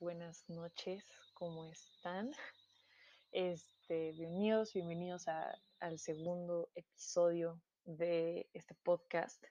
buenas, 0.00 0.44
noches, 0.48 1.04
¿cómo 1.34 1.66
están? 1.66 2.32
Este, 3.32 4.12
bienvenidos, 4.12 4.72
bienvenidos 4.72 5.26
al 5.26 5.98
segundo 5.98 6.70
episodio 6.74 7.60
de 7.84 8.48
este 8.52 8.74
podcast. 8.74 9.44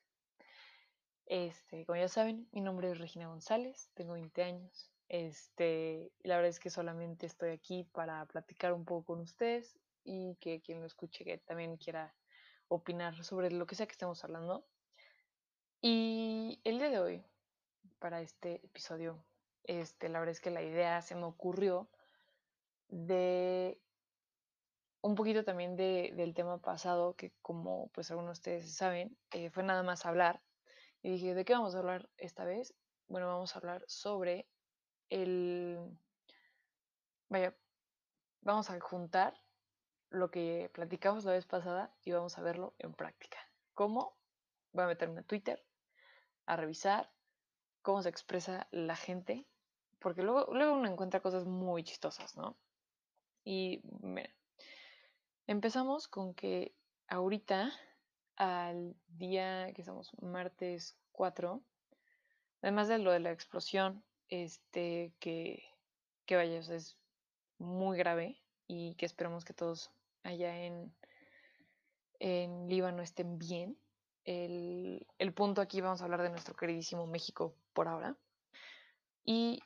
Este, 1.25 1.85
como 1.85 1.97
ya 1.97 2.07
saben, 2.07 2.47
mi 2.51 2.61
nombre 2.61 2.91
es 2.91 2.97
Regina 2.97 3.27
González, 3.27 3.89
tengo 3.93 4.13
20 4.13 4.43
años. 4.43 4.91
Este, 5.09 6.11
la 6.23 6.35
verdad 6.35 6.49
es 6.49 6.59
que 6.59 6.69
solamente 6.69 7.25
estoy 7.25 7.51
aquí 7.51 7.83
para 7.93 8.25
platicar 8.25 8.73
un 8.73 8.85
poco 8.85 9.05
con 9.05 9.19
ustedes 9.19 9.77
y 10.03 10.35
que 10.35 10.61
quien 10.61 10.79
lo 10.79 10.85
escuche 10.85 11.25
que 11.25 11.37
también 11.39 11.77
quiera 11.77 12.15
opinar 12.69 13.23
sobre 13.23 13.51
lo 13.51 13.65
que 13.67 13.75
sea 13.75 13.85
que 13.85 13.93
estemos 13.93 14.23
hablando. 14.23 14.65
Y 15.81 16.61
el 16.63 16.79
día 16.79 16.89
de 16.89 16.99
hoy, 16.99 17.23
para 17.99 18.21
este 18.21 18.65
episodio, 18.65 19.23
este, 19.63 20.09
la 20.09 20.19
verdad 20.19 20.33
es 20.33 20.41
que 20.41 20.51
la 20.51 20.61
idea 20.61 21.01
se 21.01 21.15
me 21.15 21.23
ocurrió 21.23 21.89
de 22.89 23.79
un 25.01 25.15
poquito 25.15 25.43
también 25.43 25.75
de, 25.75 26.13
del 26.15 26.33
tema 26.33 26.59
pasado, 26.59 27.15
que 27.15 27.33
como 27.41 27.89
pues 27.89 28.09
algunos 28.09 28.37
de 28.37 28.39
ustedes 28.39 28.75
saben, 28.75 29.17
eh, 29.31 29.49
fue 29.49 29.63
nada 29.63 29.83
más 29.83 30.05
hablar. 30.05 30.41
Y 31.01 31.11
dije, 31.11 31.35
¿de 31.35 31.43
qué 31.43 31.53
vamos 31.53 31.75
a 31.75 31.79
hablar 31.79 32.09
esta 32.17 32.45
vez? 32.45 32.73
Bueno, 33.07 33.27
vamos 33.27 33.53
a 33.53 33.59
hablar 33.59 33.83
sobre 33.87 34.47
el... 35.09 35.77
Vaya, 37.27 37.53
vamos 38.41 38.69
a 38.69 38.79
juntar 38.79 39.33
lo 40.09 40.31
que 40.31 40.69
platicamos 40.73 41.25
la 41.25 41.33
vez 41.33 41.45
pasada 41.45 41.93
y 42.05 42.11
vamos 42.11 42.37
a 42.37 42.41
verlo 42.41 42.73
en 42.79 42.93
práctica. 42.93 43.39
¿Cómo? 43.73 44.15
Voy 44.71 44.85
a 44.85 44.87
meterme 44.87 45.19
a 45.19 45.23
Twitter 45.23 45.65
a 46.45 46.55
revisar 46.55 47.11
cómo 47.81 48.01
se 48.01 48.09
expresa 48.09 48.67
la 48.71 48.95
gente 48.95 49.45
porque 50.03 50.21
luego, 50.21 50.53
luego 50.53 50.73
uno 50.73 50.89
encuentra 50.89 51.21
cosas 51.21 51.45
muy 51.45 51.83
chistosas, 51.83 52.35
¿no? 52.35 52.57
Y 53.45 53.81
mira, 54.01 54.29
empezamos 55.47 56.07
con 56.07 56.33
que 56.33 56.75
ahorita, 57.07 57.71
al 58.35 58.95
día 59.07 59.71
que 59.73 59.81
estamos 59.81 60.11
martes 60.21 60.97
4, 61.13 61.61
además 62.61 62.89
de 62.89 62.97
lo 62.99 63.11
de 63.11 63.21
la 63.21 63.31
explosión, 63.31 64.03
este, 64.27 65.13
que, 65.19 65.63
que 66.25 66.35
vaya, 66.35 66.57
es 66.57 66.97
muy 67.57 67.97
grave 67.97 68.41
y 68.67 68.95
que 68.95 69.05
esperamos 69.05 69.45
que 69.45 69.53
todos 69.53 69.89
allá 70.23 70.65
en, 70.65 70.93
en 72.19 72.67
Líbano 72.67 73.01
estén 73.01 73.39
bien. 73.39 73.77
El, 74.25 75.07
el 75.17 75.33
punto 75.33 75.61
aquí 75.61 75.81
vamos 75.81 76.01
a 76.01 76.05
hablar 76.05 76.21
de 76.23 76.29
nuestro 76.29 76.55
queridísimo 76.55 77.07
México 77.07 77.55
por 77.73 77.87
ahora. 77.87 78.17
Y 79.25 79.61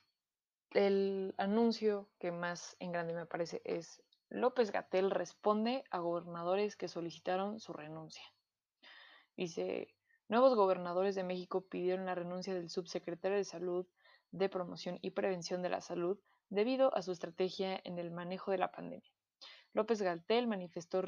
el 0.71 1.33
anuncio 1.37 2.09
que 2.19 2.31
más 2.31 2.75
en 2.79 2.91
grande 2.91 3.13
me 3.13 3.25
parece 3.25 3.61
es 3.63 4.03
López 4.29 4.71
Gatel 4.71 5.11
responde 5.11 5.85
a 5.89 5.99
gobernadores 5.99 6.75
que 6.75 6.89
solicitaron 6.89 7.59
su 7.61 7.71
renuncia. 7.71 8.23
Dice, 9.37 9.95
nuevos 10.27 10.55
gobernadores 10.55 11.15
de 11.15 11.23
México 11.23 11.61
pidieron 11.61 12.05
la 12.05 12.15
renuncia 12.15 12.53
del 12.53 12.69
subsecretario 12.69 13.37
de 13.37 13.45
Salud, 13.45 13.87
de 14.31 14.49
Promoción 14.49 14.99
y 15.01 15.11
Prevención 15.11 15.61
de 15.61 15.69
la 15.69 15.79
Salud 15.79 16.19
debido 16.49 16.93
a 16.95 17.01
su 17.01 17.11
estrategia 17.13 17.79
en 17.85 17.97
el 17.99 18.11
manejo 18.11 18.51
de 18.51 18.57
la 18.57 18.71
pandemia. 18.71 19.11
López 19.73 20.01
Gatel 20.01 20.47
manifestó 20.47 21.01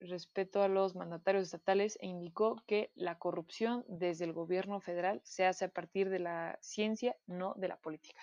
respeto 0.00 0.62
a 0.62 0.68
los 0.68 0.96
mandatarios 0.96 1.44
estatales 1.44 1.96
e 2.00 2.06
indicó 2.06 2.56
que 2.66 2.90
la 2.96 3.18
corrupción 3.18 3.84
desde 3.88 4.24
el 4.24 4.32
gobierno 4.32 4.80
federal 4.80 5.20
se 5.22 5.46
hace 5.46 5.66
a 5.66 5.70
partir 5.70 6.10
de 6.10 6.18
la 6.18 6.58
ciencia, 6.60 7.16
no 7.26 7.54
de 7.56 7.68
la 7.68 7.76
política 7.76 8.20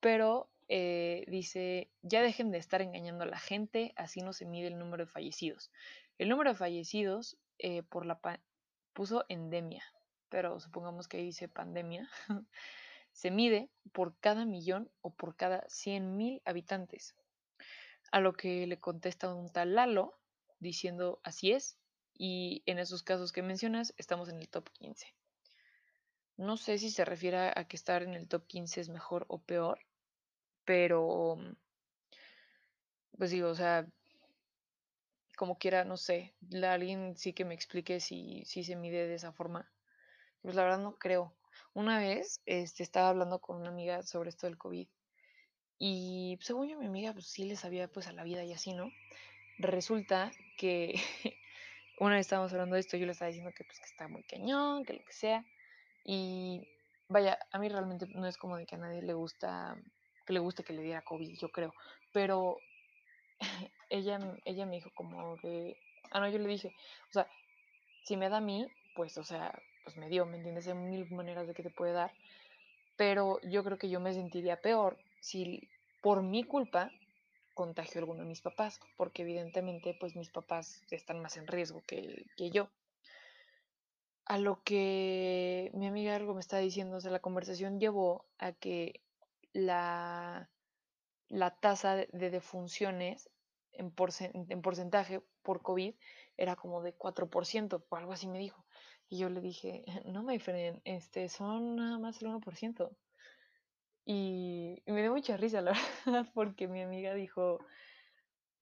Pero 0.00 0.48
eh, 0.68 1.24
dice, 1.28 1.90
ya 2.02 2.22
dejen 2.22 2.50
de 2.50 2.58
estar 2.58 2.82
engañando 2.82 3.24
a 3.24 3.28
la 3.28 3.38
gente, 3.38 3.92
así 3.96 4.20
no 4.20 4.32
se 4.32 4.44
mide 4.44 4.68
el 4.68 4.78
número 4.78 5.04
de 5.04 5.10
fallecidos. 5.10 5.70
El 6.18 6.28
número 6.28 6.50
de 6.50 6.56
fallecidos 6.56 7.38
eh, 7.58 7.82
por 7.82 8.04
la 8.04 8.20
puso 8.92 9.24
endemia, 9.28 9.84
pero 10.28 10.60
supongamos 10.60 11.08
que 11.08 11.18
dice 11.18 11.48
pandemia, 11.48 12.08
se 13.12 13.30
mide 13.30 13.70
por 13.92 14.18
cada 14.18 14.44
millón 14.44 14.90
o 15.00 15.14
por 15.14 15.36
cada 15.36 15.64
100 15.68 16.42
habitantes. 16.44 17.14
A 18.10 18.20
lo 18.20 18.32
que 18.32 18.66
le 18.66 18.78
contesta 18.78 19.34
un 19.34 19.50
tal 19.50 19.74
Lalo 19.74 20.18
diciendo 20.60 21.20
así 21.24 21.52
es, 21.52 21.78
y 22.18 22.62
en 22.66 22.78
esos 22.78 23.02
casos 23.02 23.32
que 23.32 23.42
mencionas 23.42 23.94
estamos 23.96 24.28
en 24.28 24.38
el 24.38 24.48
top 24.48 24.68
15. 24.70 25.14
No 26.36 26.56
sé 26.56 26.78
si 26.78 26.90
se 26.90 27.04
refiere 27.04 27.52
a 27.54 27.66
que 27.68 27.76
estar 27.76 28.02
en 28.02 28.14
el 28.14 28.28
top 28.28 28.46
15 28.46 28.80
es 28.80 28.88
mejor 28.88 29.24
o 29.28 29.40
peor, 29.40 29.80
pero, 30.68 31.36
mm, 31.36 31.56
pues 33.16 33.30
digo, 33.30 33.48
o 33.48 33.54
sea, 33.54 33.86
como 35.34 35.56
quiera, 35.56 35.84
no 35.84 35.96
sé, 35.96 36.34
alguien 36.62 37.16
sí 37.16 37.32
que 37.32 37.46
me 37.46 37.54
explique 37.54 38.00
si, 38.00 38.44
si 38.44 38.64
se 38.64 38.76
mide 38.76 39.08
de 39.08 39.14
esa 39.14 39.32
forma. 39.32 39.72
Pues 40.42 40.54
la 40.54 40.64
verdad 40.64 40.80
no 40.80 40.98
creo. 40.98 41.34
Una 41.72 41.98
vez 41.98 42.42
este, 42.44 42.82
estaba 42.82 43.08
hablando 43.08 43.40
con 43.40 43.56
una 43.56 43.70
amiga 43.70 44.02
sobre 44.02 44.28
esto 44.28 44.46
del 44.46 44.58
COVID 44.58 44.88
y 45.78 46.36
pues, 46.36 46.46
según 46.48 46.68
yo 46.68 46.78
mi 46.78 46.86
amiga 46.86 47.14
pues 47.14 47.28
sí 47.28 47.44
le 47.44 47.56
sabía 47.56 47.88
pues 47.88 48.06
a 48.06 48.12
la 48.12 48.24
vida 48.24 48.44
y 48.44 48.52
así, 48.52 48.74
¿no? 48.74 48.90
Resulta 49.58 50.32
que 50.58 50.94
una 51.98 52.16
vez 52.16 52.26
estábamos 52.26 52.52
hablando 52.52 52.74
de 52.74 52.80
esto, 52.80 52.98
yo 52.98 53.06
le 53.06 53.12
estaba 53.12 53.28
diciendo 53.28 53.52
que 53.56 53.64
pues 53.64 53.78
que 53.78 53.86
está 53.86 54.06
muy 54.06 54.24
cañón, 54.24 54.84
que 54.84 54.92
lo 54.92 55.04
que 55.04 55.14
sea. 55.14 55.46
Y 56.04 56.68
vaya, 57.08 57.38
a 57.52 57.58
mí 57.58 57.70
realmente 57.70 58.06
no 58.08 58.26
es 58.26 58.36
como 58.36 58.58
de 58.58 58.66
que 58.66 58.74
a 58.74 58.78
nadie 58.78 59.00
le 59.00 59.14
gusta 59.14 59.74
le 60.32 60.40
guste 60.40 60.64
que 60.64 60.72
le 60.72 60.82
diera 60.82 61.02
COVID, 61.02 61.38
yo 61.38 61.50
creo. 61.50 61.74
Pero 62.12 62.58
ella, 63.90 64.18
ella 64.44 64.66
me 64.66 64.76
dijo 64.76 64.90
como 64.94 65.36
de, 65.38 65.76
ah, 66.10 66.20
no, 66.20 66.28
yo 66.28 66.38
le 66.38 66.48
dije, 66.48 66.74
o 67.10 67.12
sea, 67.12 67.28
si 68.04 68.16
me 68.16 68.28
da 68.28 68.38
a 68.38 68.40
mí, 68.40 68.66
pues, 68.94 69.18
o 69.18 69.24
sea, 69.24 69.60
pues 69.84 69.96
me 69.96 70.08
dio, 70.08 70.26
¿me 70.26 70.36
entiendes? 70.36 70.66
Hay 70.68 70.74
mil 70.74 71.10
maneras 71.10 71.46
de 71.46 71.54
que 71.54 71.62
te 71.62 71.70
puede 71.70 71.92
dar. 71.92 72.12
pero 72.96 73.40
yo 73.42 73.62
creo 73.64 73.78
que 73.78 73.90
yo 73.90 74.00
me 74.00 74.12
sentiría 74.12 74.60
peor 74.60 74.98
si 75.20 75.68
por 76.02 76.22
mi 76.22 76.44
culpa 76.44 76.90
contagio 77.54 77.98
a 77.98 78.02
alguno 78.02 78.22
de 78.22 78.28
mis 78.28 78.40
papás, 78.40 78.80
porque 78.96 79.22
evidentemente 79.22 79.96
pues 79.98 80.14
mis 80.14 80.30
papás 80.30 80.82
están 80.90 81.20
más 81.20 81.36
en 81.36 81.46
riesgo 81.46 81.82
que, 81.86 82.24
que 82.36 82.50
yo. 82.50 82.68
A 84.26 84.38
lo 84.38 84.62
que 84.62 85.70
mi 85.74 85.86
amiga 85.86 86.14
algo 86.14 86.34
me 86.34 86.40
está 86.40 86.58
diciendo, 86.58 86.98
o 86.98 87.00
sea, 87.00 87.10
la 87.10 87.18
conversación 87.18 87.80
llevó 87.80 88.26
a 88.38 88.52
que 88.52 89.00
la, 89.52 90.50
la 91.28 91.58
tasa 91.58 91.96
de 91.96 92.30
defunciones 92.30 93.30
en, 93.72 93.92
en 94.48 94.62
porcentaje 94.62 95.22
por 95.42 95.62
COVID 95.62 95.94
era 96.36 96.56
como 96.56 96.82
de 96.82 96.96
4%, 96.96 97.84
o 97.88 97.96
algo 97.96 98.12
así 98.12 98.26
me 98.26 98.38
dijo. 98.38 98.64
Y 99.08 99.18
yo 99.18 99.28
le 99.28 99.40
dije, 99.40 99.84
no, 100.06 100.22
my 100.22 100.38
friend, 100.38 100.80
este, 100.84 101.28
son 101.28 101.76
nada 101.76 101.98
más 101.98 102.20
el 102.22 102.28
1%. 102.28 102.96
Y, 104.04 104.82
me 104.86 105.02
dio 105.02 105.12
mucha 105.12 105.36
risa, 105.36 105.60
la 105.60 105.72
verdad, 106.06 106.30
porque 106.34 106.66
mi 106.66 106.82
amiga 106.82 107.14
dijo, 107.14 107.58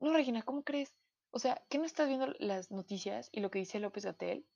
no, 0.01 0.13
Regina, 0.13 0.43
¿cómo 0.43 0.65
crees? 0.65 0.95
O 1.31 1.39
sea, 1.39 1.63
¿qué 1.69 1.79
no 1.79 1.85
estás 1.85 2.09
viendo 2.09 2.29
las 2.39 2.71
noticias 2.71 3.29
y 3.33 3.41
lo 3.41 3.51
que 3.51 3.59
dice 3.59 3.79
López 3.79 4.05
Gatel? 4.05 4.47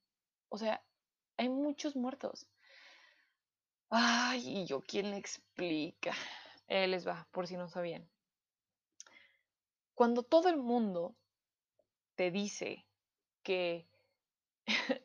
O 0.48 0.58
sea, 0.58 0.82
hay 1.36 1.48
muchos 1.48 1.94
muertos. 1.94 2.48
Ay, 3.90 4.60
y 4.60 4.66
yo, 4.66 4.80
¿quién 4.80 5.14
explica? 5.14 6.14
Él 6.68 6.92
les 6.92 7.06
va, 7.06 7.26
por 7.32 7.48
si 7.48 7.56
no 7.56 7.68
sabían. 7.68 8.08
Cuando 9.94 10.22
todo 10.22 10.48
el 10.48 10.56
mundo 10.56 11.16
te 12.14 12.30
dice 12.30 12.86
que, 13.42 13.86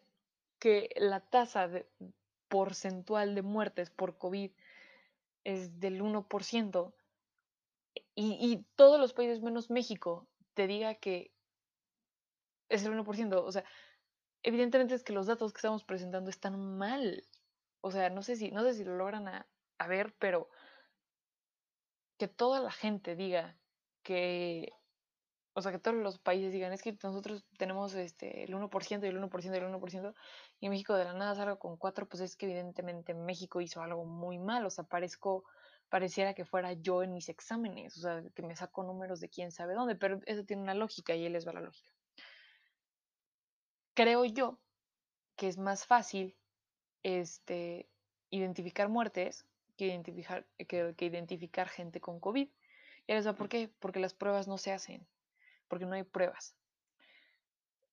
que 0.59 0.89
la 0.97 1.19
tasa 1.19 1.69
porcentual 2.47 3.33
de 3.33 3.41
muertes 3.41 3.89
por 3.89 4.17
COVID 4.17 4.51
es 5.43 5.79
del 5.79 6.01
1%, 6.01 6.93
y, 8.13 8.37
y 8.39 8.65
todos 8.75 8.99
los 8.99 9.13
países 9.13 9.41
menos 9.41 9.69
México 9.69 10.27
te 10.53 10.67
diga 10.67 10.95
que 10.95 11.31
es 12.69 12.83
el 12.85 12.93
1%, 12.93 13.43
o 13.43 13.51
sea, 13.51 13.63
evidentemente 14.43 14.93
es 14.93 15.03
que 15.03 15.13
los 15.13 15.27
datos 15.27 15.53
que 15.53 15.57
estamos 15.57 15.83
presentando 15.83 16.29
están 16.29 16.77
mal. 16.77 17.23
O 17.85 17.91
sea, 17.91 18.09
no 18.09 18.23
sé 18.23 18.35
si, 18.35 18.49
no 18.49 18.63
sé 18.63 18.73
si 18.73 18.83
lo 18.83 18.95
logran 18.95 19.27
a, 19.27 19.87
ver, 19.87 20.15
pero 20.17 20.49
que 22.17 22.27
toda 22.27 22.59
la 22.59 22.71
gente 22.71 23.15
diga 23.15 23.59
que 24.01 24.73
o 25.53 25.61
sea, 25.61 25.71
que 25.71 25.77
todos 25.77 25.95
los 25.95 26.17
países 26.17 26.51
digan, 26.51 26.73
es 26.73 26.81
que 26.81 26.97
nosotros 27.03 27.45
tenemos 27.59 27.93
este, 27.93 28.43
el 28.43 28.55
1% 28.55 29.05
y 29.05 29.09
el 29.09 29.17
1% 29.19 29.53
y 29.53 29.57
el 29.57 29.63
1%, 29.65 30.15
y 30.59 30.69
México 30.69 30.95
de 30.95 31.05
la 31.05 31.13
nada 31.13 31.35
salga 31.35 31.57
con 31.57 31.77
4, 31.77 32.09
pues 32.09 32.21
es 32.21 32.35
que 32.35 32.47
evidentemente 32.47 33.13
México 33.13 33.61
hizo 33.61 33.83
algo 33.83 34.03
muy 34.03 34.39
mal, 34.39 34.65
o 34.65 34.71
sea, 34.71 34.85
parezco, 34.85 35.45
pareciera 35.87 36.33
que 36.33 36.43
fuera 36.43 36.73
yo 36.73 37.03
en 37.03 37.13
mis 37.13 37.29
exámenes, 37.29 37.95
o 37.97 38.01
sea, 38.01 38.23
que 38.33 38.41
me 38.41 38.55
saco 38.55 38.81
números 38.83 39.19
de 39.19 39.29
quién 39.29 39.51
sabe 39.51 39.75
dónde, 39.75 39.95
pero 39.95 40.19
eso 40.25 40.43
tiene 40.43 40.63
una 40.63 40.73
lógica 40.73 41.13
y 41.13 41.23
ahí 41.23 41.29
les 41.29 41.47
va 41.47 41.53
la 41.53 41.61
lógica. 41.61 41.91
Creo 43.93 44.25
yo 44.25 44.59
que 45.35 45.47
es 45.47 45.59
más 45.59 45.85
fácil 45.85 46.35
este, 47.05 47.87
identificar 48.29 48.89
muertes 48.89 49.45
que 49.77 49.87
identificar, 49.87 50.45
que, 50.57 50.95
que 50.95 51.05
identificar 51.05 51.67
gente 51.67 52.01
con 52.01 52.19
COVID. 52.19 52.47
¿Y 53.07 53.13
les 53.13 53.27
va 53.27 53.33
por 53.33 53.49
qué? 53.49 53.69
Porque 53.79 53.99
las 53.99 54.13
pruebas 54.13 54.47
no 54.47 54.57
se 54.57 54.71
hacen 54.71 55.05
porque 55.67 55.85
no 55.85 55.93
hay 55.93 56.03
pruebas. 56.03 56.55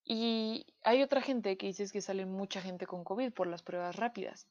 Y 0.05 0.67
hay 0.83 1.03
otra 1.03 1.23
gente 1.23 1.57
que 1.57 1.67
dice 1.67 1.89
que 1.91 2.01
sale 2.01 2.27
mucha 2.27 2.61
gente 2.61 2.87
con 2.87 3.05
COVID 3.05 3.33
por 3.33 3.47
las 3.47 3.63
pruebas 3.63 3.97
rápidas. 3.97 4.49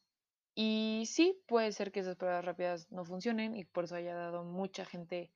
Y 0.55 1.03
sí, 1.07 1.41
puede 1.47 1.71
ser 1.71 1.91
que 1.91 2.01
esas 2.01 2.15
pruebas 2.15 2.43
rápidas 2.45 2.91
no 2.91 3.05
funcionen 3.05 3.55
y 3.55 3.65
por 3.65 3.85
eso 3.85 3.95
haya 3.95 4.15
dado 4.15 4.43
mucha 4.43 4.85
gente 4.85 5.31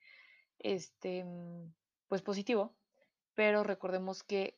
este, 0.59 1.25
pues 2.07 2.21
positivo. 2.21 2.75
Pero 3.33 3.63
recordemos 3.63 4.23
que 4.23 4.57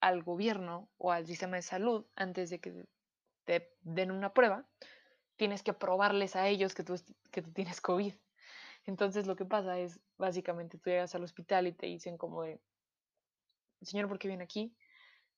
al 0.00 0.22
gobierno 0.22 0.88
o 0.98 1.12
al 1.12 1.26
sistema 1.26 1.56
de 1.56 1.62
salud, 1.62 2.06
antes 2.14 2.50
de 2.50 2.60
que 2.60 2.84
te 3.44 3.74
den 3.82 4.10
una 4.10 4.32
prueba, 4.32 4.66
tienes 5.36 5.62
que 5.62 5.72
probarles 5.72 6.36
a 6.36 6.48
ellos 6.48 6.74
que 6.74 6.84
tú, 6.84 6.94
que 7.30 7.42
tú 7.42 7.52
tienes 7.52 7.80
COVID. 7.80 8.14
Entonces 8.86 9.26
lo 9.26 9.36
que 9.36 9.44
pasa 9.44 9.78
es, 9.78 10.00
básicamente, 10.18 10.78
tú 10.78 10.90
llegas 10.90 11.14
al 11.14 11.24
hospital 11.24 11.66
y 11.66 11.72
te 11.72 11.86
dicen 11.86 12.18
como 12.18 12.42
de, 12.42 12.60
señor, 13.82 14.08
¿por 14.08 14.18
qué 14.18 14.28
viene 14.28 14.44
aquí? 14.44 14.76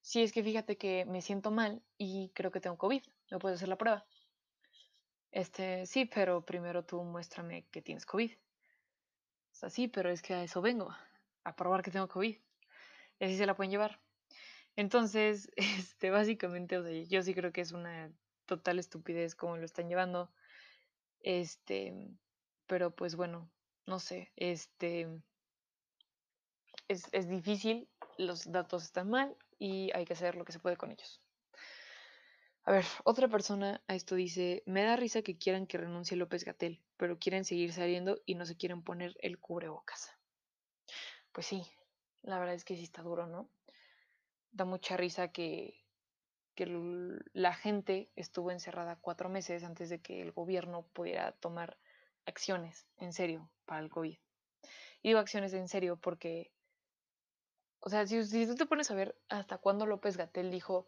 Sí, 0.01 0.23
es 0.23 0.33
que 0.33 0.43
fíjate 0.43 0.77
que 0.77 1.05
me 1.05 1.21
siento 1.21 1.51
mal 1.51 1.83
y 1.99 2.31
creo 2.35 2.51
que 2.51 2.61
tengo 2.61 2.79
COVID. 2.79 3.03
¿Me 3.31 3.39
puedes 3.39 3.57
hacer 3.57 3.69
la 3.69 3.79
prueba? 3.79 4.07
Este, 5.33 5.87
sí, 5.87 6.07
pero 6.07 6.45
primero 6.45 6.85
tú 6.85 7.03
muéstrame 7.03 7.67
que 7.71 7.83
tienes 7.83 8.07
COVID. 8.07 8.33
O 8.33 9.55
sea, 9.55 9.71
sí, 9.71 9.89
pero 9.89 10.11
es 10.11 10.23
que 10.23 10.35
a 10.35 10.43
eso 10.43 10.61
vengo, 10.61 10.95
a 11.45 11.57
probar 11.57 11.83
que 11.83 11.91
tengo 11.91 12.09
COVID. 12.09 12.37
Y 13.19 13.25
así 13.25 13.37
se 13.37 13.47
la 13.47 13.57
pueden 13.57 13.71
llevar. 13.71 14.01
Entonces, 14.77 15.51
este, 15.57 16.11
básicamente, 16.11 16.79
o 16.79 16.83
sea, 16.83 16.93
yo 16.93 17.23
sí 17.23 17.35
creo 17.35 17.53
que 17.53 17.63
es 17.63 17.73
una 17.73 18.11
total 18.47 18.79
estupidez 18.79 19.35
como 19.35 19.57
lo 19.57 19.65
están 19.65 19.89
llevando. 19.89 20.31
Este, 21.21 21.93
pero 22.67 22.95
pues 22.95 23.17
bueno, 23.17 23.51
no 23.87 23.99
sé, 23.99 24.33
este, 24.37 25.09
es, 26.89 27.09
es 27.13 27.29
difícil, 27.29 27.89
los 28.19 28.51
datos 28.51 28.85
están 28.85 29.11
mal 29.11 29.37
y 29.59 29.91
hay 29.95 30.05
que 30.05 30.13
hacer 30.13 30.37
lo 30.37 30.45
que 30.45 30.53
se 30.53 30.61
puede 30.61 30.77
con 30.77 30.91
ellos. 30.91 31.21
A 32.65 32.73
ver, 32.73 32.85
otra 33.05 33.29
persona 33.29 33.81
a 33.87 33.95
esto 33.95 34.17
dice, 34.17 34.65
me 34.67 34.83
da 34.83 34.97
risa 34.97 35.23
que 35.23 35.39
quieran 35.39 35.67
que 35.69 35.79
renuncie 35.79 36.17
López 36.17 36.45
Gatel, 36.45 36.83
pero 36.97 37.19
quieren 37.19 37.45
seguir 37.45 37.73
saliendo 37.73 38.21
y 38.27 38.35
no 38.35 38.45
se 38.45 38.57
quieren 38.57 38.83
poner 38.83 39.17
el 39.21 39.39
cubrebocas. 39.39 40.11
Pues 41.31 41.47
sí, 41.47 41.63
la 42.23 42.39
verdad 42.41 42.55
es 42.57 42.65
que 42.65 42.77
sí 42.77 42.83
está 42.83 43.03
duro, 43.03 43.27
¿no? 43.29 43.49
Da 44.53 44.65
mucha 44.65 44.97
risa 44.97 45.29
que, 45.29 45.75
que 46.55 46.67
la 47.33 47.55
gente 47.55 48.11
estuvo 48.17 48.51
encerrada 48.51 48.97
cuatro 49.01 49.29
meses 49.29 49.65
antes 49.65 49.89
de 49.91 50.01
que 50.01 50.23
el 50.23 50.33
gobierno 50.33 50.87
pudiera 50.93 51.33
tomar 51.33 51.77
acciones 52.25 52.87
en 52.99 53.13
serio 53.13 53.51
para 53.67 53.81
el 53.81 53.91
COVID. 53.91 54.19
Y 55.03 55.09
digo 55.09 55.19
acciones 55.19 55.53
en 55.53 55.69
serio 55.69 55.97
porque, 55.97 56.51
o 57.81 57.91
sea, 57.91 58.07
si, 58.07 58.25
si 58.25 58.47
tú 58.47 58.55
te 58.55 58.67
pones 58.67 58.91
a 58.91 58.95
ver 58.95 59.15
hasta 59.29 59.59
cuándo 59.59 59.87
López 59.87 60.17
Gatel 60.17 60.51
dijo, 60.51 60.87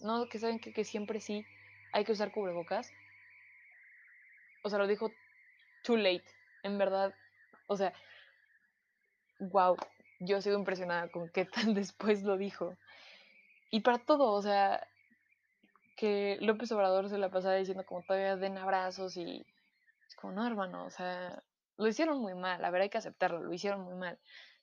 no, 0.00 0.28
que 0.28 0.38
saben 0.38 0.60
que, 0.60 0.72
que 0.72 0.84
siempre 0.84 1.20
sí 1.20 1.44
hay 1.92 2.04
que 2.04 2.12
usar 2.12 2.32
cubrebocas. 2.32 2.90
O 4.62 4.70
sea, 4.70 4.78
lo 4.78 4.86
dijo 4.86 5.10
too 5.82 5.96
late, 5.96 6.24
en 6.62 6.78
verdad. 6.78 7.14
O 7.66 7.76
sea, 7.76 7.92
wow, 9.38 9.76
yo 10.20 10.40
sigo 10.40 10.58
impresionada 10.58 11.10
con 11.10 11.28
qué 11.30 11.44
tan 11.44 11.74
después 11.74 12.22
lo 12.22 12.36
dijo. 12.36 12.76
Y 13.70 13.80
para 13.80 13.98
todo, 13.98 14.32
o 14.32 14.42
sea, 14.42 14.86
que 15.96 16.38
López 16.40 16.72
Obrador 16.72 17.08
se 17.08 17.18
la 17.18 17.30
pasaba 17.30 17.54
diciendo 17.54 17.84
como 17.86 18.02
todavía 18.02 18.36
den 18.36 18.58
abrazos 18.58 19.16
y 19.16 19.44
como, 20.16 20.32
no, 20.32 20.46
hermano, 20.46 20.84
o 20.84 20.90
sea, 20.90 21.42
lo 21.76 21.88
hicieron 21.88 22.20
muy 22.20 22.34
mal, 22.34 22.64
a 22.64 22.70
ver, 22.70 22.82
hay 22.82 22.90
que 22.90 22.98
aceptarlo, 22.98 23.40
lo 23.40 23.52
hicieron 23.52 23.82
muy 23.82 23.94
mal. 23.94 24.18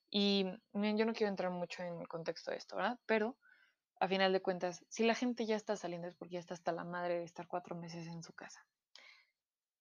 Y 0.09 0.45
yo 0.73 1.05
no 1.05 1.13
quiero 1.13 1.29
entrar 1.29 1.51
mucho 1.51 1.83
en 1.83 1.99
el 1.99 2.07
contexto 2.07 2.51
de 2.51 2.57
esto, 2.57 2.75
¿verdad? 2.75 2.99
Pero, 3.05 3.37
a 3.99 4.07
final 4.07 4.31
de 4.31 4.41
cuentas, 4.41 4.85
si 4.89 5.03
la 5.03 5.15
gente 5.15 5.45
ya 5.45 5.55
está 5.55 5.75
saliendo 5.75 6.07
es 6.07 6.15
porque 6.15 6.35
ya 6.35 6.39
está 6.39 6.53
hasta 6.53 6.71
la 6.71 6.83
madre 6.83 7.17
de 7.17 7.23
estar 7.23 7.47
cuatro 7.47 7.75
meses 7.75 8.07
en 8.07 8.21
su 8.21 8.33
casa. 8.33 8.65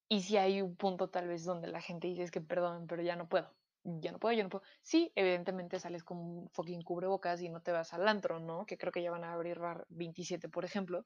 Y 0.08 0.22
si 0.22 0.36
hay 0.36 0.62
un 0.62 0.76
punto 0.76 1.10
tal 1.10 1.28
vez 1.28 1.44
donde 1.44 1.68
la 1.68 1.80
gente 1.80 2.08
dice 2.08 2.22
es 2.22 2.30
que 2.30 2.40
perdón, 2.40 2.86
pero 2.86 3.02
ya 3.02 3.16
no 3.16 3.28
puedo, 3.28 3.54
ya 4.00 4.12
no 4.12 4.18
puedo, 4.18 4.34
ya 4.36 4.42
no 4.42 4.50
puedo. 4.50 4.64
Sí, 4.82 5.12
evidentemente 5.14 5.78
sales 5.78 6.04
con 6.04 6.18
un 6.18 6.48
fucking 6.50 6.82
cubrebocas 6.82 7.40
y 7.42 7.48
no 7.48 7.62
te 7.62 7.72
vas 7.72 7.94
al 7.94 8.08
antro, 8.08 8.40
¿no? 8.40 8.66
Que 8.66 8.78
creo 8.78 8.92
que 8.92 9.02
ya 9.02 9.10
van 9.10 9.24
a 9.24 9.32
abrir 9.32 9.58
bar 9.58 9.86
27, 9.88 10.48
por 10.48 10.64
ejemplo. 10.64 11.04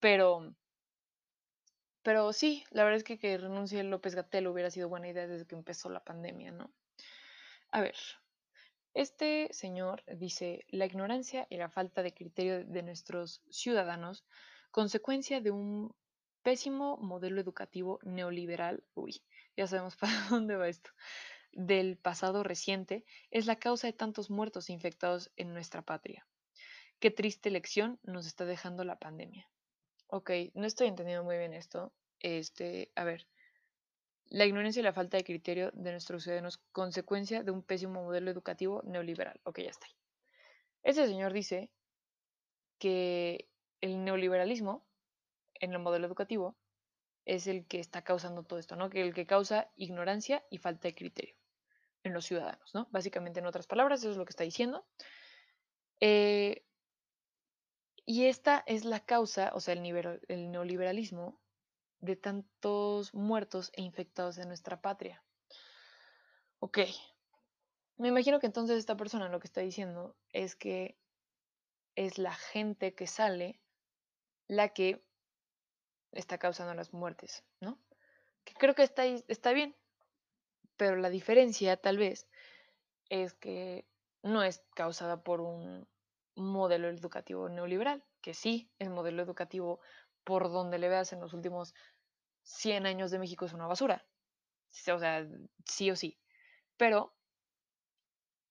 Pero 0.00 0.54
pero 2.02 2.32
sí, 2.32 2.64
la 2.70 2.84
verdad 2.84 2.98
es 2.98 3.04
que 3.04 3.18
que 3.18 3.38
renuncie 3.38 3.82
López 3.84 4.14
Gatel 4.14 4.48
hubiera 4.48 4.70
sido 4.70 4.88
buena 4.88 5.08
idea 5.08 5.26
desde 5.26 5.46
que 5.46 5.54
empezó 5.54 5.88
la 5.88 6.04
pandemia, 6.04 6.50
¿no? 6.50 6.72
A 7.70 7.80
ver, 7.80 7.94
este 8.94 9.48
señor 9.52 10.04
dice, 10.06 10.66
la 10.68 10.84
ignorancia 10.86 11.46
y 11.48 11.56
la 11.56 11.70
falta 11.70 12.02
de 12.02 12.12
criterio 12.12 12.64
de 12.64 12.82
nuestros 12.82 13.42
ciudadanos, 13.50 14.24
consecuencia 14.70 15.40
de 15.40 15.50
un 15.50 15.94
pésimo 16.42 16.98
modelo 16.98 17.40
educativo 17.40 18.00
neoliberal, 18.02 18.84
uy, 18.94 19.22
ya 19.56 19.66
sabemos 19.66 19.96
para 20.00 20.12
dónde 20.28 20.56
va 20.56 20.68
esto, 20.68 20.90
del 21.52 21.96
pasado 21.96 22.42
reciente, 22.42 23.04
es 23.30 23.46
la 23.46 23.56
causa 23.56 23.86
de 23.86 23.92
tantos 23.92 24.30
muertos 24.30 24.70
infectados 24.70 25.30
en 25.36 25.52
nuestra 25.52 25.82
patria. 25.82 26.26
Qué 26.98 27.10
triste 27.10 27.50
lección 27.50 27.98
nos 28.02 28.26
está 28.26 28.44
dejando 28.44 28.84
la 28.84 28.98
pandemia. 28.98 29.48
Ok, 30.06 30.30
no 30.54 30.66
estoy 30.66 30.88
entendiendo 30.88 31.24
muy 31.24 31.36
bien 31.36 31.52
esto. 31.52 31.92
Este, 32.20 32.92
a 32.94 33.04
ver. 33.04 33.26
La 34.26 34.46
ignorancia 34.46 34.80
y 34.80 34.82
la 34.84 34.94
falta 34.94 35.16
de 35.16 35.24
criterio 35.24 35.70
de 35.72 35.90
nuestros 35.90 36.22
ciudadanos, 36.22 36.58
consecuencia 36.72 37.42
de 37.42 37.50
un 37.50 37.62
pésimo 37.62 38.02
modelo 38.02 38.30
educativo 38.30 38.82
neoliberal. 38.84 39.40
Ok, 39.44 39.60
ya 39.60 39.70
está. 39.70 39.86
Ese 40.82 41.06
señor 41.06 41.32
dice 41.32 41.70
que 42.78 43.48
el 43.80 44.04
neoliberalismo 44.04 44.86
en 45.54 45.72
el 45.72 45.80
modelo 45.80 46.06
educativo 46.06 46.56
es 47.24 47.46
el 47.46 47.66
que 47.66 47.78
está 47.78 48.02
causando 48.02 48.42
todo 48.42 48.58
esto, 48.58 48.74
¿no? 48.74 48.88
Que 48.90 49.02
el 49.02 49.12
que 49.12 49.26
causa 49.26 49.70
ignorancia 49.76 50.44
y 50.50 50.58
falta 50.58 50.88
de 50.88 50.94
criterio 50.94 51.41
en 52.04 52.12
los 52.12 52.24
ciudadanos, 52.24 52.74
¿no? 52.74 52.88
Básicamente, 52.90 53.40
en 53.40 53.46
otras 53.46 53.66
palabras, 53.66 54.00
eso 54.00 54.10
es 54.10 54.16
lo 54.16 54.24
que 54.24 54.30
está 54.30 54.44
diciendo. 54.44 54.86
Eh, 56.00 56.64
y 58.04 58.26
esta 58.26 58.62
es 58.66 58.84
la 58.84 59.00
causa, 59.00 59.52
o 59.54 59.60
sea, 59.60 59.74
el, 59.74 60.20
el 60.28 60.50
neoliberalismo, 60.50 61.40
de 62.00 62.16
tantos 62.16 63.14
muertos 63.14 63.70
e 63.74 63.82
infectados 63.82 64.38
en 64.38 64.48
nuestra 64.48 64.80
patria. 64.80 65.22
Ok, 66.58 66.78
me 67.96 68.08
imagino 68.08 68.40
que 68.40 68.46
entonces 68.46 68.78
esta 68.78 68.96
persona 68.96 69.28
lo 69.28 69.38
que 69.38 69.46
está 69.46 69.60
diciendo 69.60 70.16
es 70.32 70.56
que 70.56 70.98
es 71.94 72.18
la 72.18 72.34
gente 72.34 72.94
que 72.94 73.06
sale 73.06 73.60
la 74.48 74.70
que 74.70 75.04
está 76.10 76.38
causando 76.38 76.74
las 76.74 76.92
muertes, 76.92 77.44
¿no? 77.60 77.78
Que 78.44 78.54
creo 78.54 78.74
que 78.74 78.82
está, 78.82 79.04
está 79.04 79.52
bien, 79.52 79.76
pero 80.82 80.96
la 80.96 81.10
diferencia 81.10 81.76
tal 81.76 81.96
vez 81.96 82.28
es 83.08 83.34
que 83.34 83.86
no 84.24 84.42
es 84.42 84.64
causada 84.74 85.22
por 85.22 85.40
un 85.40 85.86
modelo 86.34 86.88
educativo 86.88 87.48
neoliberal, 87.48 88.02
que 88.20 88.34
sí, 88.34 88.68
el 88.80 88.90
modelo 88.90 89.22
educativo 89.22 89.78
por 90.24 90.50
donde 90.50 90.80
le 90.80 90.88
veas 90.88 91.12
en 91.12 91.20
los 91.20 91.34
últimos 91.34 91.72
100 92.42 92.86
años 92.86 93.12
de 93.12 93.20
México 93.20 93.44
es 93.44 93.52
una 93.52 93.68
basura. 93.68 94.04
O 94.92 94.98
sea, 94.98 95.24
sí 95.64 95.88
o 95.92 95.94
sí. 95.94 96.18
Pero, 96.76 97.14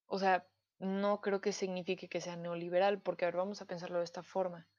o 0.06 0.18
sea, 0.18 0.48
no 0.80 1.20
creo 1.20 1.42
que 1.42 1.52
signifique 1.52 2.08
que 2.08 2.22
sea 2.22 2.38
neoliberal, 2.38 3.02
porque 3.02 3.26
a 3.26 3.28
ver, 3.28 3.36
vamos 3.36 3.62
a 3.62 3.66
pensarlo 3.66 3.98
de 3.98 4.06
esta 4.06 4.24
forma. 4.24 4.70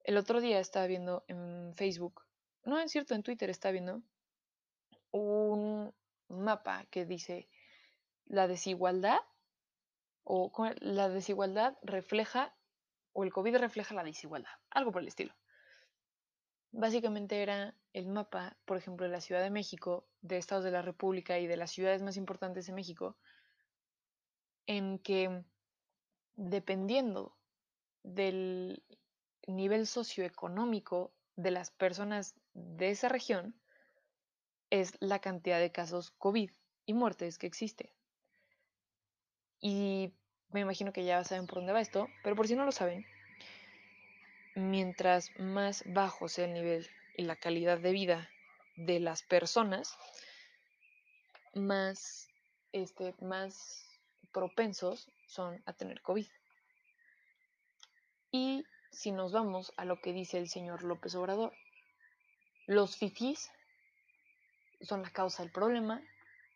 El 0.00 0.18
otro 0.18 0.42
día 0.42 0.60
estaba 0.60 0.86
viendo 0.86 1.24
en 1.28 1.72
Facebook, 1.74 2.26
no 2.62 2.78
es 2.78 2.92
cierto, 2.92 3.14
en 3.14 3.22
Twitter 3.22 3.48
estaba 3.48 3.72
viendo 3.72 4.02
un 5.12 5.94
mapa 6.34 6.84
que 6.90 7.06
dice 7.06 7.48
la 8.26 8.46
desigualdad 8.48 9.18
o 10.24 10.50
la 10.80 11.08
desigualdad 11.08 11.76
refleja 11.82 12.54
o 13.12 13.24
el 13.24 13.32
COVID 13.32 13.56
refleja 13.56 13.94
la 13.94 14.04
desigualdad, 14.04 14.50
algo 14.70 14.92
por 14.92 15.02
el 15.02 15.08
estilo. 15.08 15.34
Básicamente 16.72 17.42
era 17.42 17.76
el 17.92 18.08
mapa, 18.08 18.56
por 18.64 18.76
ejemplo, 18.76 19.06
de 19.06 19.12
la 19.12 19.20
Ciudad 19.20 19.42
de 19.42 19.50
México, 19.50 20.08
de 20.22 20.38
estados 20.38 20.64
de 20.64 20.72
la 20.72 20.82
República 20.82 21.38
y 21.38 21.46
de 21.46 21.56
las 21.56 21.70
ciudades 21.70 22.02
más 22.02 22.16
importantes 22.16 22.66
de 22.66 22.72
México, 22.72 23.16
en 24.66 24.98
que 24.98 25.44
dependiendo 26.34 27.36
del 28.02 28.82
nivel 29.46 29.86
socioeconómico 29.86 31.14
de 31.36 31.52
las 31.52 31.70
personas 31.70 32.34
de 32.54 32.90
esa 32.90 33.08
región 33.08 33.54
es 34.70 34.96
la 35.00 35.18
cantidad 35.18 35.60
de 35.60 35.72
casos 35.72 36.10
COVID 36.18 36.50
y 36.86 36.94
muertes 36.94 37.38
que 37.38 37.46
existe. 37.46 37.92
Y 39.60 40.12
me 40.50 40.60
imagino 40.60 40.92
que 40.92 41.04
ya 41.04 41.24
saben 41.24 41.46
por 41.46 41.56
dónde 41.56 41.72
va 41.72 41.80
esto, 41.80 42.08
pero 42.22 42.36
por 42.36 42.46
si 42.46 42.54
no 42.54 42.64
lo 42.64 42.72
saben, 42.72 43.06
mientras 44.54 45.30
más 45.38 45.82
bajo 45.86 46.28
sea 46.28 46.44
el 46.44 46.54
nivel 46.54 46.88
y 47.16 47.22
la 47.22 47.36
calidad 47.36 47.78
de 47.78 47.92
vida 47.92 48.30
de 48.76 49.00
las 49.00 49.22
personas, 49.22 49.96
más, 51.54 52.28
este, 52.72 53.14
más 53.20 53.88
propensos 54.32 55.10
son 55.26 55.62
a 55.66 55.72
tener 55.72 56.02
COVID. 56.02 56.26
Y 58.30 58.64
si 58.90 59.12
nos 59.12 59.32
vamos 59.32 59.72
a 59.76 59.84
lo 59.84 60.00
que 60.00 60.12
dice 60.12 60.38
el 60.38 60.48
señor 60.48 60.82
López 60.82 61.14
Obrador, 61.14 61.52
los 62.66 62.96
fifís 62.96 63.50
son 64.84 65.02
la 65.02 65.10
causa 65.10 65.42
del 65.42 65.52
problema, 65.52 66.02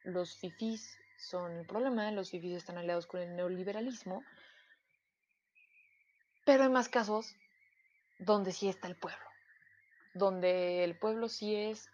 los 0.04 0.36
fifís 0.36 0.98
son 1.18 1.58
el 1.58 1.66
problema, 1.66 2.10
los 2.12 2.30
fifís 2.30 2.56
están 2.56 2.78
aliados 2.78 3.06
con 3.06 3.20
el 3.20 3.34
neoliberalismo, 3.34 4.24
pero 6.44 6.62
hay 6.62 6.68
más 6.68 6.88
casos 6.88 7.36
donde 8.18 8.52
sí 8.52 8.68
está 8.68 8.88
el 8.88 8.96
pueblo, 8.96 9.26
donde 10.14 10.84
el 10.84 10.96
pueblo 10.98 11.28
sí 11.28 11.54
es 11.54 11.90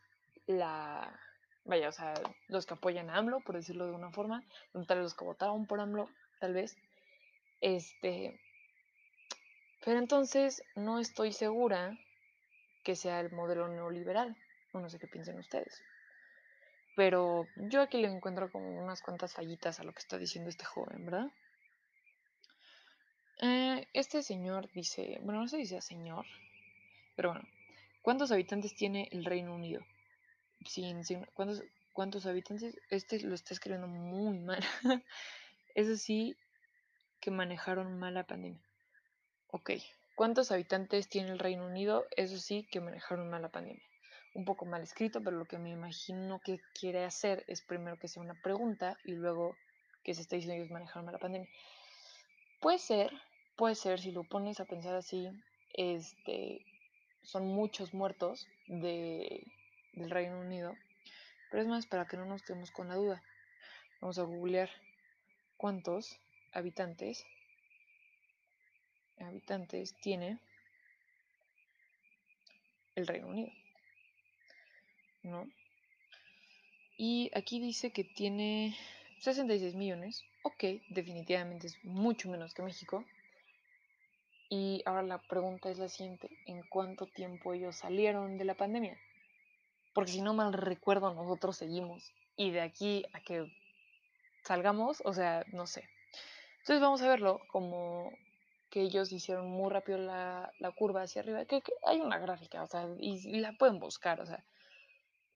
la, 0.46 1.18
vaya, 1.64 1.88
o 1.88 1.92
sea, 1.92 2.14
los 2.48 2.66
que 2.66 2.74
apoyan 2.74 3.10
a 3.10 3.16
AMLO, 3.16 3.40
por 3.40 3.56
decirlo 3.56 3.86
de 3.86 3.92
una 3.92 4.10
forma, 4.10 4.44
tal 4.72 4.98
vez 4.98 5.04
los 5.04 5.14
que 5.14 5.24
votaron 5.24 5.66
por 5.66 5.80
AMLO, 5.80 6.08
tal 6.40 6.52
vez, 6.52 6.76
este, 7.60 8.40
pero 9.84 9.98
entonces 9.98 10.62
no 10.76 10.98
estoy 10.98 11.32
segura 11.32 11.98
que 12.84 12.96
sea 12.96 13.20
el 13.20 13.32
modelo 13.32 13.68
neoliberal, 13.68 14.36
no 14.72 14.88
sé 14.88 14.98
qué 14.98 15.06
piensen 15.06 15.38
ustedes. 15.38 15.82
Pero 16.96 17.46
yo 17.56 17.82
aquí 17.82 18.00
le 18.00 18.08
encuentro 18.08 18.50
como 18.50 18.68
unas 18.82 19.02
cuantas 19.02 19.34
fallitas 19.34 19.80
a 19.80 19.84
lo 19.84 19.92
que 19.92 19.98
está 19.98 20.18
diciendo 20.18 20.48
este 20.48 20.64
joven, 20.64 21.04
¿verdad? 21.04 21.30
Eh, 23.42 23.88
este 23.92 24.22
señor 24.22 24.70
dice, 24.72 25.18
bueno, 25.22 25.40
no 25.40 25.48
se 25.48 25.56
dice 25.56 25.80
señor, 25.80 26.24
pero 27.16 27.30
bueno, 27.30 27.46
¿cuántos 28.02 28.30
habitantes 28.30 28.74
tiene 28.74 29.08
el 29.10 29.24
Reino 29.24 29.54
Unido? 29.54 29.84
Sin, 30.64 31.02
¿cuántos, 31.34 31.64
¿Cuántos 31.94 32.26
habitantes? 32.26 32.76
Este 32.90 33.20
lo 33.20 33.36
está 33.36 33.54
escribiendo 33.54 33.86
muy 33.86 34.36
mal. 34.40 34.58
Eso 35.76 35.96
sí, 35.96 36.36
que 37.20 37.30
manejaron 37.30 38.00
mal 38.00 38.14
la 38.14 38.26
pandemia. 38.26 38.60
Ok, 39.46 39.70
¿cuántos 40.16 40.50
habitantes 40.50 41.08
tiene 41.08 41.30
el 41.30 41.38
Reino 41.38 41.64
Unido? 41.64 42.04
Eso 42.16 42.36
sí, 42.38 42.66
que 42.72 42.80
manejaron 42.80 43.30
mal 43.30 43.42
la 43.42 43.50
pandemia. 43.50 43.84
Un 44.34 44.44
poco 44.44 44.66
mal 44.66 44.82
escrito, 44.82 45.22
pero 45.22 45.36
lo 45.36 45.44
que 45.44 45.58
me 45.58 45.70
imagino 45.70 46.40
que 46.40 46.60
quiere 46.78 47.04
hacer 47.04 47.44
es 47.46 47.62
primero 47.62 47.98
que 47.98 48.08
sea 48.08 48.22
una 48.22 48.34
pregunta 48.34 48.98
y 49.04 49.12
luego 49.12 49.56
que 50.02 50.14
se 50.14 50.22
está 50.22 50.36
diciendo 50.36 50.56
ellos 50.56 50.70
manejaron 50.70 51.10
la 51.10 51.18
pandemia. 51.18 51.48
Puede 52.60 52.78
ser, 52.78 53.12
puede 53.56 53.74
ser, 53.74 54.00
si 54.00 54.10
lo 54.10 54.24
pones 54.24 54.60
a 54.60 54.64
pensar 54.64 54.94
así, 54.96 55.30
este, 55.72 56.64
son 57.22 57.46
muchos 57.46 57.94
muertos 57.94 58.48
de, 58.66 59.46
del 59.92 60.10
Reino 60.10 60.40
Unido, 60.40 60.74
pero 61.50 61.62
es 61.62 61.68
más 61.68 61.86
para 61.86 62.06
que 62.06 62.16
no 62.16 62.26
nos 62.26 62.42
quedemos 62.42 62.70
con 62.70 62.88
la 62.88 62.96
duda. 62.96 63.22
Vamos 64.00 64.18
a 64.18 64.22
googlear 64.24 64.70
cuántos 65.56 66.18
habitantes 66.52 67.24
habitantes 69.18 69.94
tiene 70.02 70.38
el 72.94 73.06
Reino 73.06 73.28
Unido. 73.28 73.52
¿No? 75.24 75.46
Y 76.96 77.30
aquí 77.34 77.58
dice 77.58 77.90
que 77.90 78.04
tiene 78.04 78.76
66 79.20 79.74
millones. 79.74 80.22
Ok, 80.42 80.64
definitivamente 80.90 81.66
es 81.66 81.84
mucho 81.84 82.30
menos 82.30 82.54
que 82.54 82.62
México. 82.62 83.04
Y 84.48 84.82
ahora 84.84 85.02
la 85.02 85.18
pregunta 85.18 85.70
es 85.70 85.78
la 85.78 85.88
siguiente, 85.88 86.30
¿en 86.46 86.62
cuánto 86.68 87.06
tiempo 87.06 87.54
ellos 87.54 87.76
salieron 87.76 88.38
de 88.38 88.44
la 88.44 88.54
pandemia? 88.54 88.96
Porque 89.94 90.12
si 90.12 90.20
no 90.20 90.34
mal 90.34 90.52
recuerdo, 90.52 91.12
nosotros 91.14 91.56
seguimos. 91.56 92.12
Y 92.36 92.50
de 92.50 92.60
aquí 92.60 93.04
a 93.12 93.20
que 93.20 93.50
salgamos, 94.42 95.02
o 95.04 95.12
sea, 95.12 95.44
no 95.52 95.66
sé. 95.66 95.88
Entonces 96.58 96.80
vamos 96.80 97.02
a 97.02 97.08
verlo 97.08 97.40
como 97.48 98.12
que 98.70 98.82
ellos 98.82 99.12
hicieron 99.12 99.50
muy 99.50 99.70
rápido 99.70 99.98
la, 99.98 100.52
curva 100.76 101.02
hacia 101.02 101.22
arriba, 101.22 101.44
que, 101.44 101.62
hay 101.86 102.00
una 102.00 102.18
gráfica, 102.18 102.62
o 102.62 102.66
sea, 102.66 102.88
y, 102.98 103.20
y, 103.24 103.40
la 103.40 103.52
pueden 103.52 103.78
buscar, 103.78 104.20
o 104.20 104.26
sea, 104.26 104.44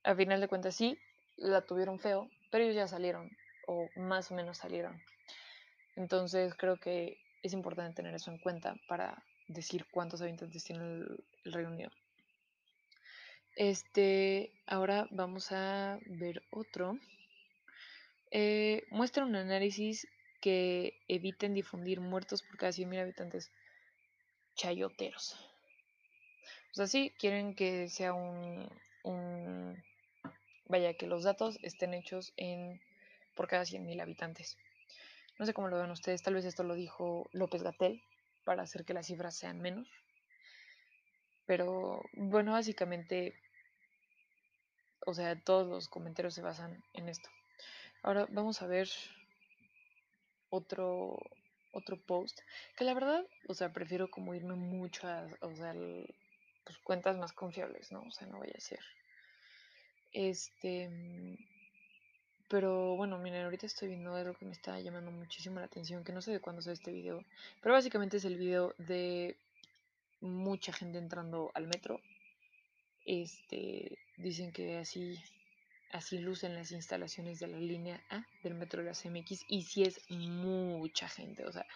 al 0.09 0.17
final 0.17 0.41
de 0.41 0.49
cuentas 0.49 0.75
sí, 0.75 0.99
la 1.37 1.61
tuvieron 1.67 1.99
feo, 1.99 2.31
pero 2.51 2.65
ellos 2.65 2.77
ya 2.77 2.89
salieron, 2.89 3.31
o 3.67 3.91
más 3.95 4.31
o 4.31 4.35
menos 4.35 4.57
salieron. 4.57 5.03
Entonces 5.97 6.55
creo 6.55 6.79
que 6.79 7.19
es 7.43 7.53
importante 7.53 7.97
tener 7.97 8.15
eso 8.15 8.31
en 8.31 8.39
cuenta 8.39 8.75
para 8.89 9.23
decir 9.49 9.85
cuántos 9.91 10.23
habitantes 10.23 10.65
tiene 10.65 10.83
el, 10.83 11.53
Reino 11.53 11.71
Unido. 11.71 11.91
Este, 13.55 14.51
ahora 14.67 15.07
vamos 15.11 15.53
a 15.53 15.99
ver 16.07 16.43
otro. 16.53 16.99
Eh, 18.31 18.85
muestra 18.91 19.27
un 19.27 19.37
análisis 19.37 20.09
que 20.41 20.95
eviten 21.07 21.53
difundir 21.53 22.01
muertos 22.01 22.43
por 22.43 22.57
cada 22.57 22.73
100.000 22.73 23.03
habitantes. 23.03 23.53
Chayoteros. 24.55 25.35
O 26.73 26.75
sea, 26.77 26.87
sí, 26.87 27.13
quieren 27.19 27.55
que 27.55 27.89
sea 27.91 28.15
un, 28.15 28.69
un, 29.03 29.83
Vaya, 30.69 30.95
que 30.95 31.07
los 31.07 31.25
datos 31.25 31.59
estén 31.63 31.95
hechos 31.95 32.33
en 32.37 32.81
por 33.35 33.49
cada 33.49 33.65
100.000 33.65 34.01
habitantes. 34.01 34.59
No 35.39 35.47
sé 35.47 35.55
cómo 35.55 35.69
lo 35.69 35.79
ven 35.79 35.91
ustedes, 35.91 36.23
tal 36.23 36.35
vez 36.35 36.45
esto 36.45 36.63
lo 36.63 36.75
dijo 36.75 37.31
López 37.33 37.63
Gatel 37.63 38.03
para 38.45 38.63
hacer 38.63 38.85
que 38.85 38.93
las 38.95 39.07
cifras 39.07 39.37
sean 39.37 39.61
menos. 39.61 39.89
Pero 41.47 42.03
bueno, 42.13 42.53
básicamente, 42.53 43.35
o 45.07 45.15
sea, 45.15 45.41
todos 45.41 45.67
los 45.67 45.89
comentarios 45.89 46.35
se 46.35 46.43
basan 46.43 46.83
en 46.93 47.09
esto. 47.09 47.31
Ahora 48.03 48.27
vamos 48.31 48.61
a 48.61 48.67
ver 48.67 48.89
otro, 50.51 51.19
otro 51.73 51.97
post, 51.97 52.41
que 52.77 52.85
la 52.85 52.95
verdad, 52.95 53.25
o 53.49 53.55
sea, 53.55 53.73
prefiero 53.73 54.11
como 54.11 54.35
irme 54.35 54.55
mucho 54.55 55.07
a, 55.09 55.27
o 55.41 55.55
sea, 55.55 55.73
pues, 55.73 56.79
cuentas 56.83 57.17
más 57.17 57.33
confiables, 57.33 57.91
¿no? 57.93 58.03
O 58.03 58.11
sea, 58.11 58.27
no 58.27 58.41
vaya 58.41 58.55
a 58.57 58.61
ser 58.61 58.81
Este, 60.13 60.89
mm, 60.89 61.37
pero 62.49 62.97
bueno, 62.97 63.19
miren, 63.19 63.45
ahorita 63.45 63.67
estoy 63.67 63.89
viendo 63.89 64.15
algo 64.15 64.35
que 64.35 64.47
me 64.47 64.53
está 64.53 64.81
llamando 64.81 65.11
muchísimo 65.11 65.61
la 65.61 65.67
atención, 65.67 66.05
que 66.05 66.13
no 66.13 66.23
sé 66.23 66.33
de 66.33 66.41
cuándo 66.41 66.63
sale 66.63 66.75
este 66.75 66.93
video, 66.93 67.25
pero 67.63 67.75
básicamente 67.75 68.17
es 68.17 68.25
el 68.25 68.37
video 68.37 68.75
de 68.79 69.37
mucha 70.21 70.73
gente 70.73 70.99
entrando 70.99 71.51
al 71.55 71.67
metro. 71.67 72.01
Este, 73.05 73.99
dicen 74.17 74.53
que 74.53 74.79
así 74.79 75.19
así 75.93 76.19
lucen 76.19 76.55
las 76.55 76.73
instalaciones 76.73 77.39
de 77.41 77.47
la 77.47 77.59
línea 77.59 78.03
A 78.11 78.27
del 78.43 78.55
metro 78.55 78.83
de 78.83 78.91
la 78.91 78.95
CMX 78.95 79.45
y 79.49 79.63
si 79.63 79.83
es 79.83 80.01
mucha 80.11 81.09
gente, 81.09 81.45
o 81.47 81.53
sea, 81.53 81.67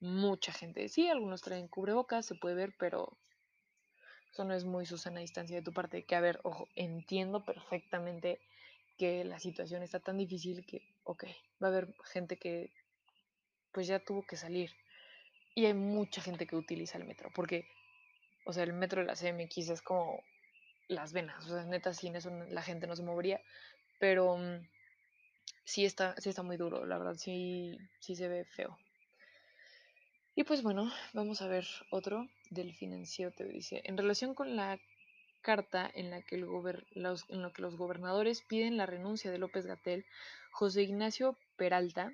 mucha 0.00 0.52
gente. 0.52 0.88
Sí, 0.88 1.08
algunos 1.08 1.42
traen 1.42 1.68
cubrebocas, 1.68 2.26
se 2.26 2.34
puede 2.34 2.54
ver, 2.54 2.74
pero 2.78 3.16
eso 4.36 4.44
no 4.44 4.52
es 4.52 4.66
muy 4.66 4.84
Susana 4.84 5.20
distancia 5.20 5.56
de 5.56 5.62
tu 5.62 5.72
parte. 5.72 6.04
Que 6.04 6.14
a 6.14 6.20
ver, 6.20 6.40
ojo, 6.42 6.68
entiendo 6.76 7.42
perfectamente 7.42 8.38
que 8.98 9.24
la 9.24 9.38
situación 9.38 9.82
está 9.82 9.98
tan 9.98 10.18
difícil 10.18 10.66
que, 10.66 10.82
ok, 11.04 11.24
va 11.62 11.68
a 11.68 11.70
haber 11.70 11.94
gente 12.04 12.36
que 12.36 12.70
pues 13.72 13.86
ya 13.86 13.98
tuvo 13.98 14.26
que 14.26 14.36
salir. 14.36 14.72
Y 15.54 15.64
hay 15.64 15.72
mucha 15.72 16.20
gente 16.20 16.46
que 16.46 16.54
utiliza 16.54 16.98
el 16.98 17.06
metro, 17.06 17.30
porque, 17.34 17.66
o 18.44 18.52
sea, 18.52 18.64
el 18.64 18.74
metro 18.74 19.00
de 19.00 19.06
la 19.06 19.16
CMX 19.16 19.70
es 19.70 19.80
como 19.80 20.22
las 20.88 21.14
venas, 21.14 21.46
o 21.46 21.48
sea, 21.48 21.64
neta, 21.64 21.94
sin 21.94 22.14
eso 22.14 22.30
la 22.50 22.60
gente 22.60 22.86
no 22.86 22.94
se 22.94 23.02
movería, 23.02 23.40
pero 23.98 24.36
mm, 24.36 24.68
sí, 25.64 25.86
está, 25.86 26.14
sí 26.18 26.28
está 26.28 26.42
muy 26.42 26.58
duro, 26.58 26.84
la 26.84 26.98
verdad, 26.98 27.14
sí, 27.14 27.78
sí 28.00 28.14
se 28.14 28.28
ve 28.28 28.44
feo. 28.44 28.78
Y 30.38 30.44
pues 30.44 30.62
bueno, 30.62 30.92
vamos 31.14 31.40
a 31.40 31.48
ver 31.48 31.66
otro 31.90 32.28
del 32.50 32.74
financiero, 32.74 33.32
te 33.32 33.44
dice, 33.44 33.80
en 33.86 33.96
relación 33.96 34.34
con 34.34 34.54
la 34.54 34.78
carta 35.40 35.90
en 35.94 36.10
la, 36.10 36.20
que 36.20 36.36
el 36.36 36.46
los, 36.94 37.24
en 37.30 37.40
la 37.40 37.50
que 37.54 37.62
los 37.62 37.78
gobernadores 37.78 38.42
piden 38.42 38.76
la 38.76 38.84
renuncia 38.84 39.30
de 39.30 39.38
López 39.38 39.64
Gatel, 39.64 40.04
José 40.50 40.82
Ignacio 40.82 41.38
Peralta, 41.56 42.12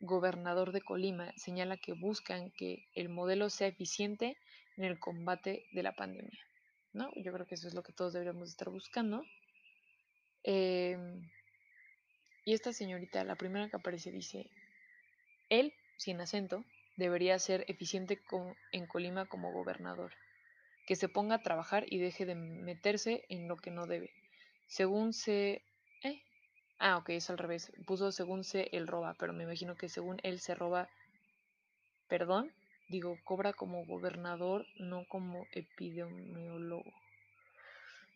gobernador 0.00 0.72
de 0.72 0.80
Colima, 0.80 1.32
señala 1.36 1.76
que 1.76 1.92
buscan 1.92 2.50
que 2.50 2.84
el 2.96 3.08
modelo 3.08 3.48
sea 3.48 3.68
eficiente 3.68 4.36
en 4.76 4.82
el 4.82 4.98
combate 4.98 5.66
de 5.70 5.84
la 5.84 5.94
pandemia. 5.94 6.40
¿no? 6.94 7.12
Yo 7.14 7.32
creo 7.32 7.46
que 7.46 7.54
eso 7.54 7.68
es 7.68 7.74
lo 7.74 7.84
que 7.84 7.92
todos 7.92 8.12
deberíamos 8.12 8.48
estar 8.48 8.70
buscando. 8.70 9.22
Em, 10.42 11.30
y 12.44 12.54
esta 12.54 12.72
señorita, 12.72 13.22
la 13.22 13.36
primera 13.36 13.68
que 13.68 13.76
aparece, 13.76 14.10
dice, 14.10 14.50
él, 15.48 15.72
sin 15.96 16.20
acento, 16.20 16.64
debería 16.96 17.38
ser 17.38 17.64
eficiente 17.68 18.20
en 18.72 18.86
Colima 18.86 19.26
como 19.26 19.52
gobernador, 19.52 20.12
que 20.86 20.96
se 20.96 21.08
ponga 21.08 21.36
a 21.36 21.42
trabajar 21.42 21.84
y 21.88 21.98
deje 21.98 22.26
de 22.26 22.34
meterse 22.34 23.24
en 23.28 23.48
lo 23.48 23.56
que 23.56 23.70
no 23.70 23.86
debe. 23.86 24.10
Según 24.66 25.12
se... 25.12 25.62
¿eh? 26.02 26.22
Ah, 26.78 26.96
ok, 26.98 27.10
es 27.10 27.30
al 27.30 27.38
revés. 27.38 27.72
Puso 27.86 28.12
según 28.12 28.44
se 28.44 28.68
él 28.72 28.86
roba, 28.86 29.14
pero 29.18 29.32
me 29.32 29.44
imagino 29.44 29.76
que 29.76 29.88
según 29.88 30.18
él 30.22 30.40
se 30.40 30.54
roba... 30.54 30.88
Perdón, 32.08 32.52
digo, 32.88 33.18
cobra 33.24 33.52
como 33.52 33.84
gobernador, 33.84 34.66
no 34.78 35.04
como 35.08 35.46
epidemiólogo. 35.52 36.92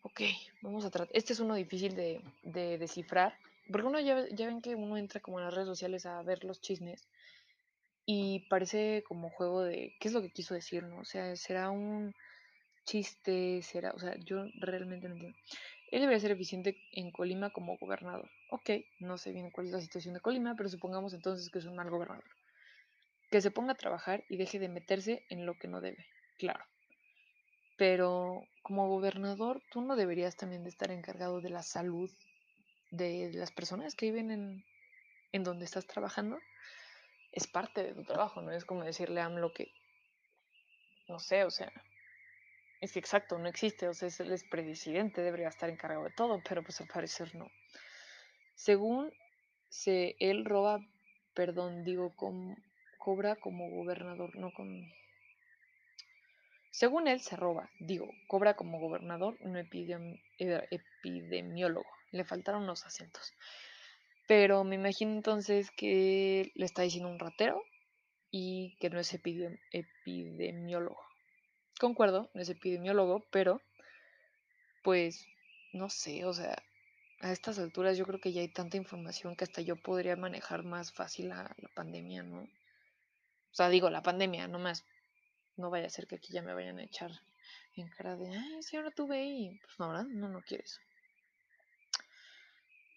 Ok, 0.03 0.21
vamos 0.61 0.85
a 0.85 0.89
tratar. 0.89 1.13
Este 1.15 1.33
es 1.33 1.39
uno 1.39 1.55
difícil 1.55 1.95
de, 1.95 2.21
descifrar, 2.77 3.37
porque 3.69 3.87
uno 3.87 3.99
ya, 3.99 4.25
ya, 4.29 4.47
ven 4.47 4.61
que 4.61 4.75
uno 4.75 4.97
entra 4.97 5.19
como 5.19 5.39
en 5.39 5.45
las 5.45 5.53
redes 5.53 5.67
sociales 5.67 6.05
a 6.05 6.21
ver 6.23 6.43
los 6.43 6.61
chismes 6.61 7.07
y 8.05 8.47
parece 8.49 9.03
como 9.07 9.29
juego 9.29 9.63
de 9.63 9.95
qué 9.99 10.07
es 10.07 10.13
lo 10.13 10.21
que 10.21 10.31
quiso 10.31 10.53
decir, 10.53 10.83
¿no? 10.83 10.99
O 10.99 11.05
sea, 11.05 11.35
será 11.35 11.69
un 11.69 12.13
chiste, 12.85 13.61
será, 13.61 13.91
o 13.91 13.99
sea, 13.99 14.15
yo 14.25 14.45
realmente 14.59 15.07
no 15.07 15.15
entiendo. 15.15 15.37
Él 15.91 16.01
debería 16.01 16.19
ser 16.19 16.31
eficiente 16.31 16.77
en 16.91 17.11
Colima 17.11 17.51
como 17.51 17.77
gobernador. 17.77 18.29
Ok, 18.49 18.69
no 18.99 19.17
sé 19.17 19.31
bien 19.31 19.51
cuál 19.51 19.67
es 19.67 19.73
la 19.73 19.81
situación 19.81 20.13
de 20.13 20.21
Colima, 20.21 20.55
pero 20.55 20.69
supongamos 20.69 21.13
entonces 21.13 21.49
que 21.49 21.59
es 21.59 21.65
un 21.65 21.75
mal 21.75 21.89
gobernador 21.89 22.23
que 23.31 23.41
se 23.41 23.49
ponga 23.49 23.71
a 23.71 23.75
trabajar 23.75 24.25
y 24.27 24.35
deje 24.37 24.59
de 24.59 24.67
meterse 24.67 25.25
en 25.29 25.45
lo 25.45 25.57
que 25.57 25.69
no 25.69 25.79
debe, 25.79 26.05
claro. 26.37 26.63
Pero 27.77 28.43
como 28.61 28.89
gobernador, 28.89 29.63
tú 29.71 29.81
no 29.81 29.95
deberías 29.95 30.35
también 30.35 30.63
de 30.63 30.69
estar 30.69 30.91
encargado 30.91 31.39
de 31.39 31.49
la 31.49 31.63
salud 31.63 32.11
de 32.91 33.31
las 33.33 33.51
personas 33.51 33.95
que 33.95 34.07
viven 34.07 34.31
en, 34.31 34.63
en 35.31 35.43
donde 35.43 35.63
estás 35.63 35.87
trabajando. 35.87 36.37
Es 37.31 37.47
parte 37.47 37.83
de 37.83 37.93
tu 37.93 38.03
trabajo, 38.03 38.41
no 38.41 38.51
es 38.51 38.65
como 38.65 38.83
decirle 38.83 39.21
a 39.21 39.25
AMLO 39.25 39.53
que, 39.53 39.71
no 41.07 41.19
sé, 41.19 41.45
o 41.45 41.51
sea, 41.51 41.71
es 42.81 42.93
que 42.93 42.99
exacto, 42.99 43.37
no 43.37 43.47
existe, 43.47 43.87
o 43.87 43.93
sea, 43.93 44.07
es 44.07 44.19
el 44.19 44.31
debería 45.21 45.47
estar 45.47 45.69
encargado 45.69 46.03
de 46.03 46.11
todo, 46.11 46.41
pero 46.47 46.63
pues 46.63 46.81
al 46.81 46.87
parecer 46.87 47.33
no. 47.35 47.49
Según 48.55 49.13
se, 49.69 50.15
él 50.19 50.45
roba, 50.45 50.79
perdón, 51.33 51.83
digo, 51.83 52.13
cobra 52.97 53.35
como 53.35 53.69
gobernador, 53.69 54.35
no 54.35 54.51
con... 54.51 54.91
Según 56.71 57.07
él, 57.07 57.19
se 57.19 57.35
roba, 57.35 57.69
digo, 57.79 58.09
cobra 58.27 58.55
como 58.55 58.79
gobernador, 58.79 59.37
no 59.41 59.59
epidemiólogo. 60.39 61.89
Le 62.11 62.23
faltaron 62.23 62.65
los 62.65 62.85
acentos. 62.85 63.33
Pero 64.31 64.63
me 64.63 64.75
imagino 64.75 65.11
entonces 65.11 65.71
que 65.71 66.53
le 66.55 66.63
está 66.63 66.83
diciendo 66.83 67.09
un 67.09 67.19
ratero 67.19 67.61
y 68.31 68.77
que 68.79 68.89
no 68.89 68.97
es 68.97 69.13
epidemiólogo. 69.13 71.01
Concuerdo, 71.77 72.31
no 72.33 72.41
es 72.41 72.47
epidemiólogo, 72.47 73.25
pero 73.29 73.61
pues 74.85 75.27
no 75.73 75.89
sé, 75.89 76.23
o 76.23 76.31
sea, 76.31 76.63
a 77.19 77.33
estas 77.33 77.59
alturas 77.59 77.97
yo 77.97 78.05
creo 78.05 78.21
que 78.21 78.31
ya 78.31 78.39
hay 78.39 78.47
tanta 78.47 78.77
información 78.77 79.35
que 79.35 79.43
hasta 79.43 79.59
yo 79.61 79.75
podría 79.75 80.15
manejar 80.15 80.63
más 80.63 80.93
fácil 80.93 81.27
la, 81.27 81.53
pandemia, 81.75 82.23
¿no? 82.23 82.43
O 82.43 82.49
sea, 83.51 83.67
digo, 83.67 83.89
la 83.89 84.01
pandemia, 84.01 84.47
no 84.47 84.59
más. 84.59 84.85
No 85.57 85.69
vaya 85.69 85.87
a 85.87 85.89
ser 85.89 86.07
que 86.07 86.15
aquí 86.15 86.31
ya 86.31 86.41
me 86.41 86.53
vayan 86.53 86.79
a 86.79 86.85
echar 86.85 87.11
en 87.75 87.89
cara 87.89 88.15
de, 88.15 88.29
ay, 88.29 88.63
si 88.63 88.77
ahora 88.77 88.91
tuve 88.91 89.25
y 89.25 89.59
pues 89.59 89.77
no, 89.77 89.89
¿verdad? 89.89 90.05
No, 90.05 90.29
no 90.29 90.41
quieres. 90.41 90.79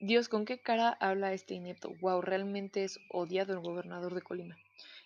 Dios, 0.06 0.28
¿con 0.28 0.44
qué 0.44 0.58
cara 0.58 0.90
habla 1.00 1.32
este 1.32 1.54
inepto? 1.54 1.94
Wow, 2.02 2.20
realmente 2.20 2.84
es 2.84 3.00
odiado 3.08 3.54
el 3.54 3.60
gobernador 3.60 4.14
de 4.14 4.20
Colima. 4.20 4.58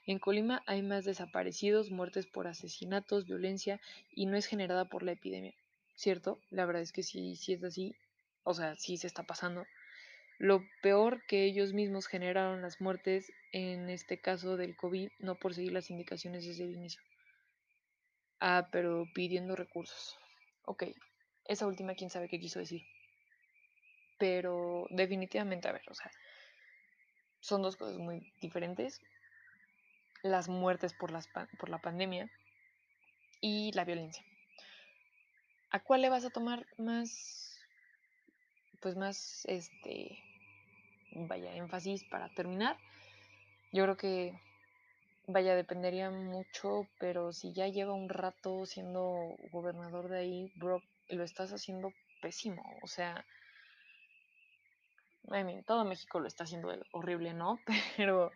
En 0.08 0.18
Colima 0.18 0.64
hay 0.66 0.82
más 0.82 1.04
desaparecidos, 1.04 1.92
muertes 1.92 2.26
por 2.26 2.48
asesinatos, 2.48 3.24
violencia 3.24 3.80
y 4.10 4.26
no 4.26 4.36
es 4.36 4.46
generada 4.46 4.86
por 4.86 5.04
la 5.04 5.12
epidemia. 5.12 5.54
¿Cierto? 5.94 6.40
La 6.50 6.66
verdad 6.66 6.82
es 6.82 6.90
que 6.90 7.04
sí, 7.04 7.36
sí 7.36 7.52
es 7.52 7.62
así. 7.62 7.94
O 8.42 8.54
sea, 8.54 8.74
sí 8.74 8.96
se 8.96 9.06
está 9.06 9.22
pasando. 9.22 9.64
Lo 10.36 10.66
peor 10.82 11.22
que 11.28 11.44
ellos 11.44 11.72
mismos 11.72 12.08
generaron 12.08 12.60
las 12.60 12.80
muertes, 12.80 13.32
en 13.52 13.90
este 13.90 14.20
caso 14.20 14.56
del 14.56 14.74
COVID, 14.74 15.10
no 15.20 15.36
por 15.36 15.54
seguir 15.54 15.74
las 15.74 15.90
indicaciones 15.90 16.44
desde 16.44 16.64
el 16.64 16.72
inicio. 16.74 17.00
Ah, 18.40 18.68
pero 18.72 19.04
pidiendo 19.14 19.54
recursos. 19.54 20.18
Ok, 20.64 20.86
esa 21.44 21.68
última 21.68 21.94
quién 21.94 22.10
sabe 22.10 22.28
qué 22.28 22.40
quiso 22.40 22.58
decir. 22.58 22.82
Pero 24.18 24.86
definitivamente, 24.90 25.68
a 25.68 25.72
ver, 25.72 25.82
o 25.88 25.94
sea, 25.94 26.10
son 27.40 27.62
dos 27.62 27.76
cosas 27.76 27.98
muy 27.98 28.32
diferentes. 28.40 29.00
Las 30.22 30.48
muertes 30.48 30.94
por, 30.94 31.10
las, 31.10 31.28
por 31.28 31.68
la 31.68 31.78
pandemia 31.78 32.28
y 33.40 33.72
la 33.72 33.84
violencia. 33.84 34.24
¿A 35.70 35.80
cuál 35.80 36.02
le 36.02 36.08
vas 36.08 36.24
a 36.24 36.30
tomar 36.30 36.66
más, 36.78 37.60
pues 38.80 38.96
más, 38.96 39.44
este, 39.46 40.18
vaya, 41.12 41.54
énfasis 41.54 42.04
para 42.04 42.28
terminar. 42.30 42.76
Yo 43.72 43.84
creo 43.84 43.96
que, 43.96 44.40
vaya, 45.26 45.54
dependería 45.54 46.10
mucho, 46.10 46.88
pero 46.98 47.32
si 47.32 47.52
ya 47.52 47.68
lleva 47.68 47.92
un 47.92 48.08
rato 48.08 48.66
siendo 48.66 49.36
gobernador 49.50 50.08
de 50.08 50.18
ahí, 50.18 50.52
bro, 50.56 50.82
lo 51.08 51.22
estás 51.22 51.52
haciendo 51.52 51.92
pésimo. 52.22 52.62
O 52.82 52.86
sea, 52.86 53.24
I 55.30 55.44
mean, 55.44 55.64
todo 55.64 55.84
México 55.84 56.20
lo 56.20 56.26
está 56.26 56.44
haciendo 56.44 56.72
horrible, 56.92 57.34
¿no? 57.34 57.58
Pero 57.96 58.30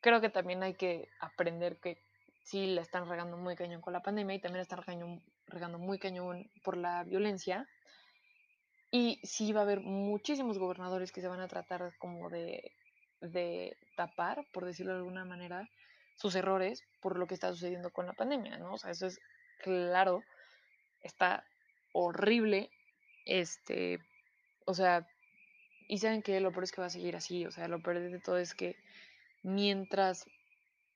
creo 0.00 0.20
que 0.20 0.30
también 0.30 0.62
hay 0.62 0.74
que 0.74 1.08
aprender 1.20 1.78
que 1.78 1.98
sí 2.42 2.66
la 2.66 2.80
están 2.80 3.08
regando 3.08 3.36
muy 3.36 3.56
cañón 3.56 3.80
con 3.80 3.92
la 3.92 4.02
pandemia 4.02 4.36
y 4.36 4.40
también 4.40 4.62
están 4.62 4.82
regando, 4.82 5.20
regando 5.46 5.78
muy 5.78 5.98
cañón 5.98 6.50
por 6.62 6.76
la 6.76 7.02
violencia. 7.04 7.68
Y 8.90 9.18
sí 9.24 9.52
va 9.52 9.60
a 9.60 9.64
haber 9.64 9.80
muchísimos 9.80 10.58
gobernadores 10.58 11.10
que 11.10 11.20
se 11.20 11.28
van 11.28 11.40
a 11.40 11.48
tratar 11.48 11.92
como 11.98 12.30
de, 12.30 12.72
tapar, 13.96 14.46
por 14.52 14.64
decirlo 14.64 14.92
de 14.92 14.98
alguna 14.98 15.24
manera, 15.24 15.68
sus 16.14 16.34
errores 16.34 16.82
por 17.02 17.18
lo 17.18 17.26
que 17.26 17.34
está 17.34 17.50
sucediendo 17.50 17.90
con 17.90 18.06
la 18.06 18.12
pandemia, 18.12 18.58
¿no? 18.58 18.74
O 18.74 18.78
sea, 18.78 18.92
eso 18.92 19.06
es 19.06 19.18
claro, 19.58 20.22
está 21.02 21.44
horrible, 21.92 22.70
este, 23.24 23.98
o 24.66 24.74
sea, 24.74 25.06
y 25.88 25.98
saben 25.98 26.22
que 26.22 26.40
lo 26.40 26.50
peor 26.50 26.64
es 26.64 26.72
que 26.72 26.80
va 26.80 26.86
a 26.88 26.90
seguir 26.90 27.16
así, 27.16 27.46
o 27.46 27.50
sea, 27.50 27.68
lo 27.68 27.80
peor 27.80 28.00
de 28.00 28.18
todo 28.18 28.38
es 28.38 28.54
que 28.54 28.76
mientras, 29.42 30.26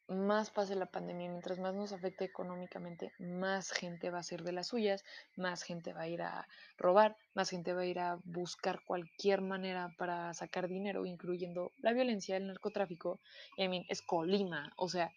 más 0.08 0.50
pase 0.50 0.74
la 0.74 0.86
pandemia, 0.86 1.28
mientras 1.28 1.60
más 1.60 1.72
nos 1.74 1.92
afecte 1.92 2.24
económicamente, 2.24 3.12
más 3.20 3.70
gente 3.70 4.10
va 4.10 4.18
a 4.18 4.24
ser 4.24 4.42
de 4.42 4.50
las 4.50 4.66
suyas, 4.66 5.04
más 5.36 5.62
gente 5.62 5.92
va 5.92 6.02
a 6.02 6.08
ir 6.08 6.22
a 6.22 6.48
robar, 6.76 7.16
más 7.34 7.50
gente 7.50 7.72
va 7.72 7.82
a 7.82 7.86
ir 7.86 8.00
a 8.00 8.18
buscar 8.24 8.80
cualquier 8.84 9.40
manera 9.40 9.94
para 9.96 10.34
sacar 10.34 10.68
dinero, 10.68 11.06
incluyendo 11.06 11.70
la 11.78 11.92
violencia, 11.92 12.36
el 12.36 12.48
narcotráfico. 12.48 13.20
I 13.56 13.68
mean, 13.68 13.84
es 13.88 14.02
Colima, 14.02 14.72
o 14.76 14.88
sea, 14.88 15.12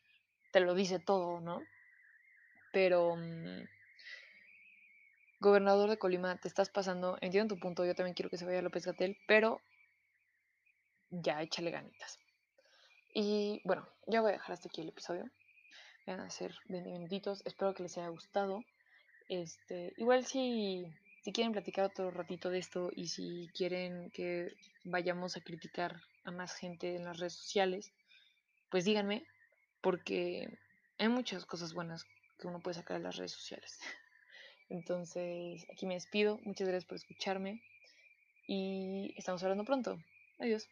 te 0.52 0.60
lo 0.60 0.76
dice 0.76 1.00
todo, 1.00 1.42
¿no? 1.42 1.64
Pero, 2.72 3.16
mm, 3.16 3.64
gobernador 5.44 5.90
de 5.90 5.98
Colima, 5.98 6.38
te 6.38 6.48
estás 6.48 6.70
pasando, 6.70 7.18
entiendo 7.20 7.54
tu 7.54 7.60
punto, 7.60 7.86
yo 7.86 7.94
también 7.94 8.16
quiero 8.16 8.30
que 8.30 8.38
se 8.38 8.46
vaya 8.46 8.62
López 8.62 8.86
Gatel, 8.86 9.18
pero 9.28 9.62
ya 11.10 11.42
échale 11.42 11.70
ganitas. 11.70 12.18
Y 13.14 13.62
bueno, 13.66 13.88
ya 14.08 14.22
voy 14.22 14.30
a 14.30 14.34
dejar 14.34 14.54
hasta 14.54 14.70
aquí 14.70 14.82
el 14.82 14.90
episodio. 14.90 15.26
Van 16.08 16.22
a 16.22 16.30
ser 16.30 16.56
20 16.70 16.90
minutitos. 16.90 17.44
Espero 17.46 17.74
que 17.74 17.84
les 17.84 17.98
haya 17.98 18.08
gustado. 18.08 18.64
Este, 19.28 19.94
igual 19.98 20.26
si, 20.26 20.86
si 21.24 21.32
quieren 21.34 21.52
platicar 21.52 21.86
otro 21.86 22.10
ratito 22.10 22.50
de 22.50 22.60
esto 22.60 22.90
y 22.96 23.08
si 23.10 23.50
quieren 23.54 24.12
que 24.12 24.56
vayamos 24.86 25.36
a 25.36 25.42
criticar 25.42 26.02
a 26.24 26.32
más 26.32 26.56
gente 26.56 26.96
en 26.96 27.04
las 27.04 27.20
redes 27.20 27.34
sociales, 27.34 27.92
pues 28.70 28.86
díganme, 28.86 29.28
porque 29.82 30.48
hay 30.98 31.10
muchas 31.10 31.46
cosas 31.46 31.74
buenas 31.74 32.06
que 32.40 32.48
uno 32.48 32.62
puede 32.62 32.76
sacar 32.76 32.98
de 32.98 33.04
las 33.04 33.18
redes 33.18 33.34
sociales. 33.34 33.78
Entonces, 34.74 35.68
aquí 35.72 35.86
me 35.86 35.94
despido. 35.94 36.40
Muchas 36.46 36.68
gracias 36.68 36.86
por 36.86 36.96
escucharme 36.96 37.62
y 38.48 39.14
estamos 39.16 39.44
hablando 39.44 39.64
pronto. 39.64 40.00
Adiós. 40.40 40.68